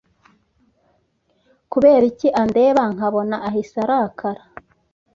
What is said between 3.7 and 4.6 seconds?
arakara?